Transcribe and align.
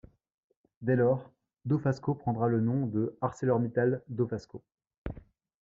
Dès 0.81 0.95
lors, 0.95 1.29
Dofasco 1.65 2.15
prendra 2.15 2.47
le 2.47 2.59
nom 2.59 2.87
de 2.87 3.15
ArcelorMittal 3.21 4.01
Dofasco. 4.07 4.63